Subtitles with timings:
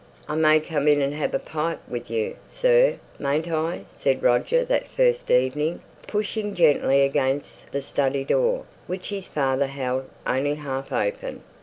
[0.27, 4.65] "I may come in and have a pipe with you, sir, mayn't I?" said Roger,
[4.65, 10.91] that first evening, pushing gently against the study door, which his father held only half
[10.91, 11.43] open.